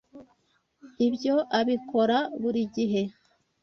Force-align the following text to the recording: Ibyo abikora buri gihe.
Ibyo 1.07 1.35
abikora 1.59 2.17
buri 2.41 2.61
gihe. 2.75 3.01